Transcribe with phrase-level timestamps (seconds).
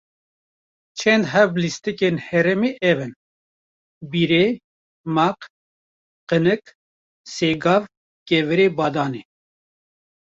[0.99, 3.13] çend heb lîstikên herêmê ev in:
[4.11, 4.45] Birê,
[5.15, 5.39] maq,
[6.29, 6.63] qinik,
[7.33, 7.83] sêgav,
[8.27, 9.21] kevirê badanê